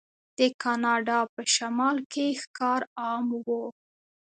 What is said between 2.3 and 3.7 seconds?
ښکار عام و.